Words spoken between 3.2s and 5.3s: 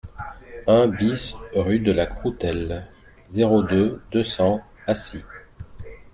zéro deux, deux cents, Acy